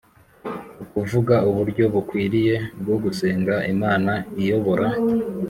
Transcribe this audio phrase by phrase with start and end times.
[0.83, 4.87] ukuvuga uburyo bukwiriye bwo gusenga Imana iyobora